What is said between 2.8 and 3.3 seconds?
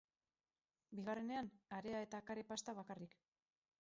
bakarrik.